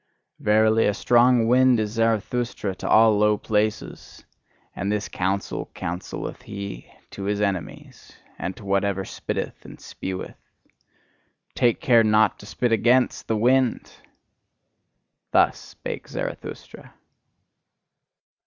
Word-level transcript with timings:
Verily, 0.39 0.87
a 0.87 0.95
strong 0.95 1.45
wind 1.45 1.79
is 1.79 1.91
Zarathustra 1.91 2.73
to 2.73 2.89
all 2.89 3.19
low 3.19 3.37
places; 3.37 4.25
and 4.75 4.91
this 4.91 5.07
counsel 5.07 5.69
counselleth 5.75 6.41
he 6.41 6.91
to 7.11 7.25
his 7.25 7.39
enemies, 7.39 8.11
and 8.39 8.57
to 8.57 8.65
whatever 8.65 9.05
spitteth 9.05 9.63
and 9.63 9.77
speweth: 9.79 10.33
"Take 11.53 11.81
care 11.81 12.03
not 12.03 12.39
to 12.39 12.47
spit 12.47 12.71
AGAINST 12.71 13.27
the 13.27 13.37
wind!" 13.37 13.93
Thus 15.29 15.59
spake 15.59 16.07
Zarathustra. 16.07 16.95